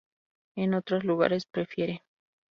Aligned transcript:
En 0.55 0.73
otros 0.73 1.03
lugares 1.03 1.45
prefiere. 1.45 2.01